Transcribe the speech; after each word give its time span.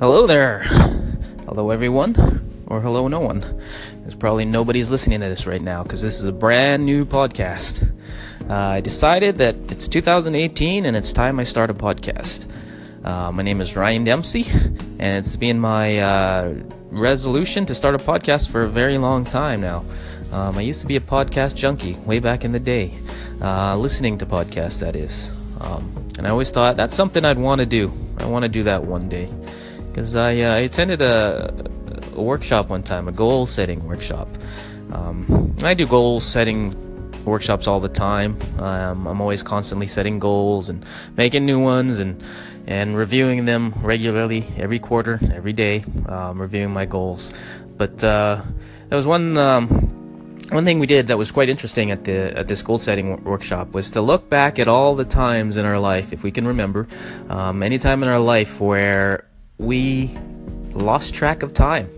Hello 0.00 0.26
there. 0.26 0.60
Hello, 1.44 1.68
everyone. 1.68 2.64
Or 2.68 2.80
hello, 2.80 3.06
no 3.06 3.20
one. 3.20 3.40
There's 4.00 4.14
probably 4.14 4.46
nobody's 4.46 4.90
listening 4.90 5.20
to 5.20 5.28
this 5.28 5.46
right 5.46 5.60
now 5.60 5.82
because 5.82 6.00
this 6.00 6.18
is 6.18 6.24
a 6.24 6.32
brand 6.32 6.86
new 6.86 7.04
podcast. 7.04 7.86
Uh, 8.48 8.54
I 8.54 8.80
decided 8.80 9.36
that 9.36 9.56
it's 9.70 9.86
2018 9.86 10.86
and 10.86 10.96
it's 10.96 11.12
time 11.12 11.38
I 11.38 11.44
start 11.44 11.68
a 11.68 11.74
podcast. 11.74 12.46
Uh, 13.04 13.30
my 13.30 13.42
name 13.42 13.60
is 13.60 13.76
Ryan 13.76 14.04
Dempsey, 14.04 14.46
and 14.98 15.18
it's 15.18 15.36
been 15.36 15.60
my 15.60 15.98
uh, 15.98 16.54
resolution 16.90 17.66
to 17.66 17.74
start 17.74 17.94
a 17.94 17.98
podcast 17.98 18.48
for 18.48 18.62
a 18.62 18.70
very 18.70 18.96
long 18.96 19.26
time 19.26 19.60
now. 19.60 19.84
Um, 20.32 20.56
I 20.56 20.62
used 20.62 20.80
to 20.80 20.86
be 20.86 20.96
a 20.96 21.00
podcast 21.00 21.56
junkie 21.56 21.98
way 22.06 22.20
back 22.20 22.42
in 22.42 22.52
the 22.52 22.58
day, 22.58 22.94
uh, 23.42 23.76
listening 23.76 24.16
to 24.16 24.24
podcasts, 24.24 24.80
that 24.80 24.96
is. 24.96 25.30
Um, 25.60 25.92
and 26.16 26.26
I 26.26 26.30
always 26.30 26.50
thought 26.50 26.78
that's 26.78 26.96
something 26.96 27.22
I'd 27.22 27.38
want 27.38 27.58
to 27.58 27.66
do. 27.66 27.92
I 28.16 28.24
want 28.24 28.44
to 28.44 28.48
do 28.48 28.62
that 28.62 28.82
one 28.82 29.06
day. 29.10 29.28
Because 29.90 30.14
I, 30.14 30.40
uh, 30.40 30.54
I 30.54 30.58
attended 30.58 31.02
a, 31.02 31.52
a, 32.16 32.20
workshop 32.20 32.70
one 32.70 32.82
time, 32.82 33.08
a 33.08 33.12
goal 33.12 33.46
setting 33.46 33.84
workshop. 33.84 34.28
Um, 34.92 35.56
I 35.62 35.74
do 35.74 35.86
goal 35.86 36.20
setting 36.20 36.74
workshops 37.24 37.66
all 37.66 37.80
the 37.80 37.88
time. 37.88 38.38
Um, 38.58 39.06
I'm 39.06 39.20
always 39.20 39.42
constantly 39.42 39.86
setting 39.86 40.18
goals 40.18 40.68
and 40.68 40.84
making 41.16 41.44
new 41.44 41.60
ones 41.60 41.98
and 41.98 42.22
and 42.66 42.96
reviewing 42.96 43.46
them 43.46 43.74
regularly 43.82 44.44
every 44.56 44.78
quarter, 44.78 45.18
every 45.32 45.52
day, 45.52 45.84
um, 46.06 46.40
reviewing 46.40 46.70
my 46.70 46.86
goals. 46.86 47.32
But 47.76 48.02
uh, 48.04 48.42
there 48.88 48.96
was 48.96 49.06
one 49.06 49.36
um, 49.38 49.68
one 50.50 50.64
thing 50.64 50.78
we 50.78 50.86
did 50.86 51.08
that 51.08 51.18
was 51.18 51.30
quite 51.30 51.48
interesting 51.48 51.90
at 51.90 52.04
the 52.04 52.36
at 52.36 52.48
this 52.48 52.62
goal 52.62 52.78
setting 52.78 53.10
w- 53.10 53.28
workshop 53.28 53.72
was 53.72 53.90
to 53.92 54.00
look 54.00 54.28
back 54.28 54.58
at 54.58 54.68
all 54.68 54.94
the 54.94 55.04
times 55.04 55.56
in 55.56 55.64
our 55.64 55.78
life, 55.78 56.12
if 56.12 56.22
we 56.22 56.30
can 56.30 56.46
remember, 56.46 56.88
um, 57.28 57.62
any 57.62 57.78
time 57.78 58.02
in 58.02 58.08
our 58.08 58.18
life 58.18 58.60
where 58.60 59.24
we 59.60 60.10
lost 60.72 61.12
track 61.12 61.42
of 61.42 61.52
time 61.52 61.90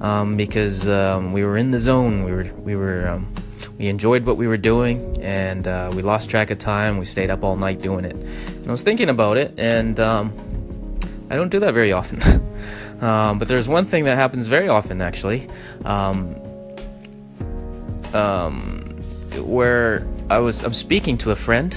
um, 0.00 0.36
because 0.36 0.88
um, 0.88 1.32
we 1.32 1.44
were 1.44 1.56
in 1.56 1.70
the 1.70 1.78
zone. 1.78 2.24
We 2.24 2.32
were 2.32 2.44
we 2.58 2.74
were 2.74 3.08
um, 3.08 3.32
we 3.78 3.86
enjoyed 3.86 4.24
what 4.24 4.36
we 4.36 4.48
were 4.48 4.56
doing, 4.56 5.16
and 5.22 5.68
uh, 5.68 5.92
we 5.94 6.02
lost 6.02 6.28
track 6.28 6.50
of 6.50 6.58
time. 6.58 6.98
We 6.98 7.04
stayed 7.04 7.30
up 7.30 7.44
all 7.44 7.56
night 7.56 7.80
doing 7.80 8.04
it. 8.04 8.16
And 8.16 8.68
I 8.68 8.72
was 8.72 8.82
thinking 8.82 9.08
about 9.08 9.36
it, 9.36 9.54
and 9.56 9.98
um, 10.00 10.32
I 11.30 11.36
don't 11.36 11.48
do 11.48 11.60
that 11.60 11.74
very 11.74 11.92
often. 11.92 12.20
um, 13.00 13.38
but 13.38 13.46
there's 13.46 13.68
one 13.68 13.84
thing 13.84 14.04
that 14.04 14.16
happens 14.16 14.48
very 14.48 14.68
often, 14.68 15.00
actually, 15.00 15.48
um, 15.84 16.34
where 19.44 20.06
I 20.28 20.38
was 20.38 20.64
I'm 20.64 20.74
speaking 20.74 21.18
to 21.18 21.30
a 21.30 21.36
friend, 21.36 21.72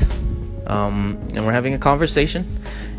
and 0.66 1.46
we're 1.46 1.52
having 1.52 1.76
a 1.76 1.80
conversation, 1.80 2.46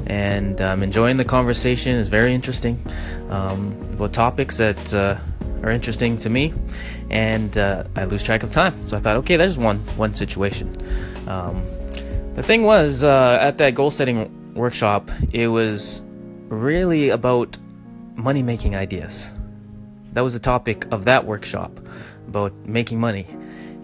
and 0.07 0.61
I'm 0.61 0.83
enjoying 0.83 1.17
the 1.17 1.25
conversation. 1.25 1.99
It's 1.99 2.09
very 2.09 2.35
interesting 2.35 2.83
um, 3.31 3.73
about 3.93 4.13
topics 4.13 4.57
that 4.59 4.95
uh, 4.95 5.17
are 5.63 5.71
interesting 5.71 6.19
to 6.21 6.31
me, 6.31 6.53
and 7.11 7.57
uh, 7.57 7.85
I 7.97 8.05
lose 8.05 8.23
track 8.23 8.43
of 8.43 8.53
time. 8.53 8.75
So 8.87 8.97
I 8.97 9.01
thought, 9.01 9.17
okay, 9.17 9.37
there's 9.37 9.59
one 9.59 9.79
one 9.97 10.15
situation. 10.15 10.77
Um, 11.29 11.63
the 12.35 12.43
thing 12.43 12.63
was, 12.63 13.03
uh, 13.03 13.39
at 13.41 13.59
that 13.59 13.75
goal 13.75 13.91
setting 13.91 14.55
workshop, 14.55 15.11
it 15.33 15.49
was 15.49 16.03
really 16.49 17.11
about 17.11 17.57
money 18.15 18.43
making 18.43 18.77
ideas. 18.77 19.33
That 20.13 20.23
was 20.23 20.33
the 20.33 20.41
topic 20.41 20.87
of 20.93 21.05
that 21.05 21.27
workshop 21.27 21.79
about 22.27 22.53
making 22.67 23.01
money. 23.01 23.27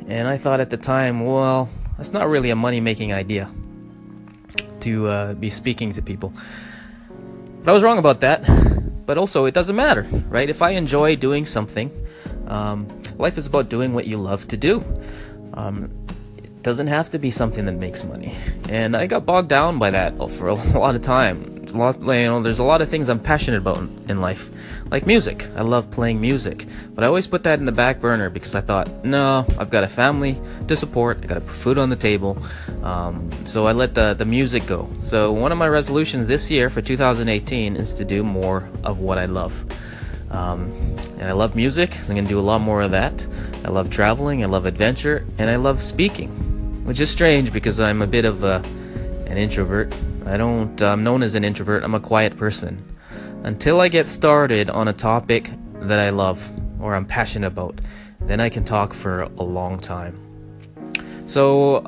And 0.09 0.29
I 0.29 0.39
thought 0.39 0.61
at 0.61 0.71
the 0.71 0.77
time, 0.77 1.25
well, 1.25 1.69
that's 1.97 2.13
not 2.13 2.29
really 2.29 2.51
a 2.51 2.57
money 2.57 2.81
making 2.81 3.13
idea 3.13 3.51
to 4.87 5.09
uh, 5.09 5.35
be 5.35 5.51
speaking 5.51 5.93
to 5.93 6.01
people. 6.01 6.33
But 7.63 7.71
I 7.71 7.75
was 7.75 7.83
wrong 7.83 7.99
about 7.99 8.21
that. 8.21 8.47
But 9.07 9.19
also, 9.19 9.45
it 9.45 9.55
doesn't 9.55 9.77
matter, 9.77 10.03
right? 10.29 10.51
If 10.51 10.63
I 10.63 10.71
enjoy 10.71 11.15
doing 11.17 11.47
something, 11.47 11.91
um, 12.49 12.89
life 13.19 13.39
is 13.39 13.47
about 13.47 13.69
doing 13.69 13.95
what 13.95 14.07
you 14.07 14.17
love 14.19 14.49
to 14.49 14.57
do. 14.57 14.83
Um, 15.55 15.91
it 16.39 16.63
doesn't 16.63 16.89
have 16.89 17.11
to 17.11 17.19
be 17.19 17.31
something 17.31 17.65
that 17.67 17.77
makes 17.77 18.03
money. 18.03 18.35
And 18.69 18.97
I 18.97 19.07
got 19.07 19.25
bogged 19.25 19.49
down 19.49 19.79
by 19.79 19.91
that 19.91 20.19
for 20.31 20.49
a 20.49 20.55
lot 20.79 20.97
of 20.97 21.03
time. 21.03 21.56
Lot, 21.79 22.01
you 22.01 22.25
know, 22.25 22.43
there's 22.43 22.59
a 22.59 22.65
lot 22.65 22.83
of 22.83 22.89
things 22.89 23.09
I'm 23.09 23.21
passionate 23.21 23.59
about 23.59 23.79
in 24.09 24.21
life, 24.21 24.51
like 24.91 25.07
music. 25.07 25.49
I 25.57 25.63
love 25.63 25.91
playing 25.91 26.21
music, 26.21 26.67
but 26.95 27.05
I 27.05 27.07
always 27.07 27.27
put 27.27 27.43
that 27.45 27.59
in 27.59 27.65
the 27.65 27.73
back 27.73 28.01
burner 28.01 28.31
because 28.31 28.55
I 28.55 28.61
thought, 28.61 29.05
no, 29.05 29.47
I've 29.59 29.71
got 29.71 29.85
a 29.85 29.89
family 29.89 30.41
to 30.69 30.77
support. 30.77 31.19
I 31.23 31.27
got 31.27 31.35
to 31.35 31.41
put 31.41 31.55
food 31.55 31.79
on 31.79 31.91
the 31.91 31.97
table, 31.97 32.39
um, 32.83 33.31
so 33.45 33.67
I 33.67 33.73
let 33.73 33.95
the 33.95 34.15
the 34.15 34.25
music 34.25 34.67
go. 34.67 34.89
So 35.03 35.33
one 35.33 35.53
of 35.53 35.59
my 35.59 35.69
resolutions 35.69 36.27
this 36.27 36.51
year 36.51 36.71
for 36.71 36.83
2018 36.83 37.77
is 37.77 37.95
to 37.95 38.05
do 38.05 38.23
more 38.23 38.69
of 38.85 38.99
what 39.01 39.19
I 39.19 39.27
love. 39.27 39.65
Um, 40.31 40.73
and 41.19 41.25
I 41.25 41.33
love 41.33 41.57
music. 41.57 41.97
I'm 42.01 42.15
going 42.15 42.25
to 42.25 42.29
do 42.29 42.39
a 42.39 42.43
lot 42.43 42.61
more 42.61 42.83
of 42.83 42.91
that. 42.91 43.27
I 43.65 43.69
love 43.69 43.91
traveling. 43.91 44.43
I 44.43 44.47
love 44.47 44.67
adventure, 44.67 45.25
and 45.39 45.49
I 45.49 45.57
love 45.57 45.83
speaking, 45.83 46.31
which 46.85 47.01
is 47.01 47.11
strange 47.11 47.53
because 47.53 47.81
I'm 47.81 48.03
a 48.03 48.07
bit 48.07 48.25
of 48.25 48.45
a, 48.45 48.63
an 49.27 49.39
introvert. 49.39 49.95
I 50.27 50.37
don't. 50.37 50.81
I'm 50.83 51.05
known 51.05 51.23
as 51.23 51.35
an 51.35 51.45
introvert. 51.45 51.85
I'm 51.85 51.95
a 51.95 52.01
quiet 52.01 52.37
person. 52.37 52.97
Until 53.45 53.81
I 53.81 53.89
get 53.89 54.07
started 54.07 54.69
on 54.71 54.89
a 54.89 54.93
topic 54.93 55.51
that 55.75 56.01
I 56.01 56.11
love 56.11 56.53
or 56.81 56.95
I'm 56.95 57.07
passionate 57.07 57.47
about, 57.47 57.81
then 58.21 58.41
I 58.41 58.49
can 58.49 58.65
talk 58.65 58.93
for 58.93 59.23
a 59.23 59.43
long 59.43 59.79
time. 59.79 60.19
So 61.27 61.87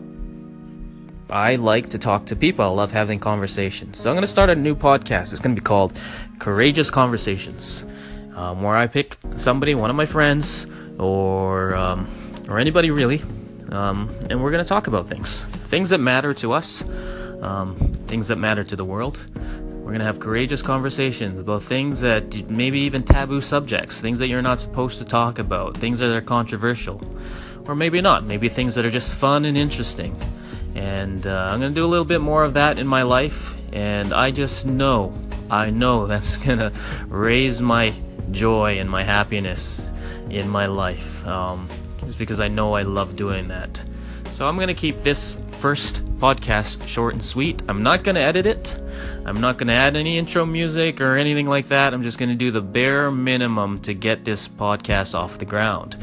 I 1.30 1.56
like 1.56 1.90
to 1.90 1.98
talk 1.98 2.26
to 2.26 2.36
people. 2.36 2.64
I 2.64 2.68
love 2.68 2.92
having 2.92 3.18
conversations. 3.18 3.98
So 3.98 4.08
I'm 4.08 4.14
going 4.14 4.22
to 4.22 4.28
start 4.28 4.50
a 4.50 4.54
new 4.54 4.74
podcast. 4.76 5.32
It's 5.32 5.40
going 5.40 5.54
to 5.54 5.60
be 5.60 5.64
called 5.64 5.98
Courageous 6.38 6.90
Conversations 6.90 7.84
um, 8.38 8.62
where 8.62 8.76
I 8.76 8.86
pick 8.86 9.18
somebody, 9.36 9.74
one 9.74 9.90
of 9.90 9.96
my 9.96 10.06
friends, 10.06 10.66
or 10.98 11.74
um, 11.74 12.08
or 12.48 12.58
anybody 12.58 12.90
really, 12.90 13.20
um, 13.70 14.14
and 14.30 14.42
we're 14.42 14.52
gonna 14.52 14.64
talk 14.64 14.86
about 14.86 15.08
things, 15.08 15.44
things 15.68 15.90
that 15.90 15.98
matter 15.98 16.32
to 16.34 16.52
us, 16.52 16.84
um, 17.42 17.87
things 18.08 18.28
that 18.28 18.36
matter 18.36 18.64
to 18.64 18.74
the 18.74 18.84
world. 18.84 19.18
We're 19.82 19.92
gonna 19.92 20.04
have 20.04 20.20
courageous 20.20 20.62
conversations 20.62 21.38
about 21.38 21.62
things 21.62 22.00
that 22.00 22.50
maybe 22.50 22.80
even 22.80 23.02
taboo 23.02 23.40
subjects, 23.40 24.00
things 24.00 24.18
that 24.18 24.28
you're 24.28 24.42
not 24.42 24.60
supposed 24.60 24.98
to 24.98 25.04
talk 25.04 25.38
about, 25.38 25.76
things 25.76 25.98
that 26.00 26.10
are 26.10 26.20
controversial, 26.20 27.00
or 27.66 27.74
maybe 27.74 28.00
not, 28.00 28.24
maybe 28.24 28.48
things 28.48 28.74
that 28.74 28.84
are 28.84 28.90
just 28.90 29.12
fun 29.12 29.44
and 29.44 29.56
interesting. 29.56 30.16
And 30.74 31.26
uh, 31.26 31.50
I'm 31.52 31.60
gonna 31.60 31.74
do 31.74 31.84
a 31.84 31.88
little 31.88 32.04
bit 32.04 32.20
more 32.20 32.44
of 32.44 32.54
that 32.54 32.78
in 32.78 32.86
my 32.86 33.02
life, 33.02 33.54
and 33.72 34.12
I 34.12 34.30
just 34.30 34.66
know, 34.66 35.14
I 35.50 35.70
know 35.70 36.06
that's 36.12 36.36
gonna 36.36 36.72
raise 37.08 37.62
my 37.62 37.92
joy 38.30 38.78
and 38.78 38.90
my 38.90 39.04
happiness 39.04 39.80
in 40.30 40.48
my 40.48 40.66
life. 40.66 41.26
Um, 41.26 41.68
just 42.04 42.18
because 42.18 42.40
I 42.40 42.48
know 42.48 42.74
I 42.74 42.82
love 42.82 43.16
doing 43.16 43.48
that. 43.48 43.82
So 44.26 44.48
I'm 44.48 44.56
going 44.56 44.68
to 44.68 44.74
keep 44.74 45.02
this 45.02 45.36
first 45.52 46.02
podcast 46.18 46.86
short 46.86 47.14
and 47.14 47.24
sweet. 47.24 47.62
I'm 47.68 47.82
not 47.82 48.02
going 48.02 48.16
to 48.16 48.20
edit 48.20 48.46
it. 48.46 48.78
I'm 49.24 49.40
not 49.40 49.56
going 49.56 49.68
to 49.68 49.74
add 49.74 49.96
any 49.96 50.18
intro 50.18 50.44
music 50.44 51.00
or 51.00 51.16
anything 51.16 51.46
like 51.46 51.68
that. 51.68 51.94
I'm 51.94 52.02
just 52.02 52.18
going 52.18 52.28
to 52.28 52.34
do 52.34 52.50
the 52.50 52.60
bare 52.60 53.10
minimum 53.10 53.78
to 53.80 53.94
get 53.94 54.24
this 54.24 54.48
podcast 54.48 55.14
off 55.14 55.38
the 55.38 55.44
ground. 55.44 55.96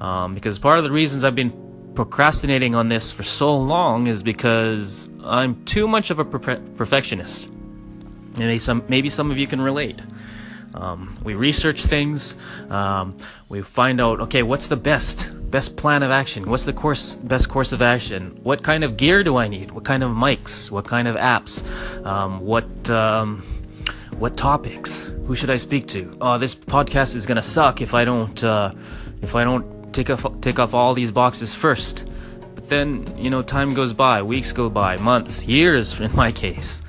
Um, 0.00 0.34
because 0.34 0.58
part 0.58 0.78
of 0.78 0.84
the 0.84 0.90
reasons 0.90 1.22
I've 1.22 1.36
been 1.36 1.92
procrastinating 1.94 2.74
on 2.74 2.88
this 2.88 3.12
for 3.12 3.22
so 3.22 3.56
long 3.56 4.08
is 4.08 4.22
because 4.22 5.08
I'm 5.22 5.64
too 5.64 5.86
much 5.86 6.10
of 6.10 6.18
a 6.18 6.24
per- 6.24 6.60
perfectionist. 6.76 7.48
Maybe 8.36 8.58
some, 8.58 8.82
maybe 8.88 9.10
some 9.10 9.30
of 9.30 9.38
you 9.38 9.46
can 9.46 9.60
relate. 9.60 10.02
Um, 10.74 11.18
we 11.22 11.34
research 11.34 11.82
things. 11.82 12.34
Um, 12.70 13.16
we 13.48 13.62
find 13.62 14.00
out, 14.00 14.20
okay, 14.22 14.42
what's 14.42 14.68
the 14.68 14.76
best 14.76 15.30
best 15.52 15.76
plan 15.76 16.02
of 16.02 16.10
action? 16.10 16.50
What's 16.50 16.64
the 16.64 16.72
course 16.72 17.14
best 17.14 17.48
course 17.48 17.70
of 17.70 17.80
action? 17.80 18.40
What 18.42 18.64
kind 18.64 18.82
of 18.82 18.96
gear 18.96 19.22
do 19.22 19.36
I 19.36 19.46
need? 19.46 19.70
What 19.70 19.84
kind 19.84 20.02
of 20.02 20.10
mics? 20.10 20.70
What 20.70 20.86
kind 20.86 21.06
of 21.06 21.14
apps? 21.14 21.62
Um, 22.04 22.40
what 22.40 22.90
um, 22.90 23.42
what 24.18 24.36
topics? 24.36 25.04
Who 25.26 25.36
should 25.36 25.50
I 25.50 25.58
speak 25.58 25.86
to? 25.88 26.16
Oh, 26.20 26.38
this 26.38 26.54
podcast 26.54 27.14
is 27.14 27.26
gonna 27.26 27.42
suck 27.42 27.80
if 27.80 27.94
I 27.94 28.04
don't 28.04 28.42
uh, 28.42 28.72
if 29.20 29.36
I 29.36 29.44
don't 29.44 29.92
take 29.92 30.10
off 30.10 30.26
take 30.40 30.58
off 30.58 30.74
all 30.74 30.94
these 30.94 31.12
boxes 31.12 31.54
first. 31.54 32.08
But 32.56 32.68
then 32.68 33.06
you 33.16 33.30
know, 33.30 33.42
time 33.42 33.74
goes 33.74 33.92
by, 33.92 34.22
weeks 34.22 34.50
go 34.52 34.68
by, 34.68 34.96
months, 34.96 35.46
years 35.46 36.00
in 36.06 36.12
my 36.16 36.32
case 36.32 36.82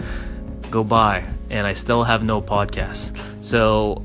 go 0.71 0.83
by 0.83 1.23
and 1.51 1.67
I 1.67 1.73
still 1.73 2.03
have 2.03 2.23
no 2.23 2.41
podcast. 2.41 3.15
So 3.43 4.03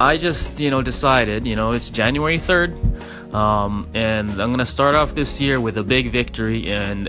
I 0.00 0.16
just, 0.16 0.58
you 0.58 0.70
know, 0.70 0.82
decided, 0.82 1.46
you 1.46 1.54
know, 1.54 1.72
it's 1.72 1.90
January 1.90 2.38
3rd, 2.38 2.93
um, 3.34 3.88
and 3.94 4.30
I'm 4.30 4.50
going 4.50 4.58
to 4.58 4.64
start 4.66 4.94
off 4.94 5.16
this 5.16 5.40
year 5.40 5.60
with 5.60 5.76
a 5.76 5.82
big 5.82 6.10
victory 6.10 6.70
and 6.70 7.08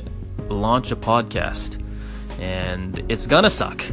launch 0.50 0.92
a 0.92 0.95
podcast. 0.95 1.81
And 2.39 3.00
it's 3.10 3.27
going 3.27 3.44
to 3.44 3.50
suck. 3.50 3.86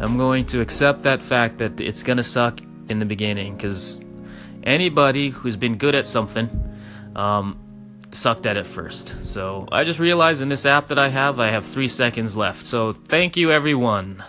I'm 0.00 0.18
going 0.18 0.44
to 0.46 0.60
accept 0.60 1.02
that 1.04 1.22
fact 1.22 1.58
that 1.58 1.80
it's 1.80 2.02
going 2.02 2.16
to 2.16 2.24
suck 2.24 2.60
in 2.88 2.98
the 2.98 3.06
beginning 3.06 3.56
because 3.56 4.00
anybody 4.64 5.30
who's 5.30 5.56
been 5.56 5.78
good 5.78 5.94
at 5.94 6.08
something, 6.08 6.50
um, 7.14 7.58
sucked 8.10 8.44
at 8.44 8.56
it 8.56 8.66
first. 8.66 9.14
So 9.24 9.68
I 9.70 9.84
just 9.84 10.00
realized 10.00 10.42
in 10.42 10.48
this 10.48 10.66
app 10.66 10.88
that 10.88 10.98
I 10.98 11.08
have, 11.08 11.38
I 11.38 11.50
have 11.50 11.64
three 11.64 11.88
seconds 11.88 12.36
left. 12.36 12.64
So 12.64 12.92
thank 12.92 13.36
you, 13.36 13.52
everyone. 13.52 14.24